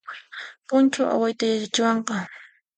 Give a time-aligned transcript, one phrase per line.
[0.67, 2.15] Punchu awayta yachachiwanqa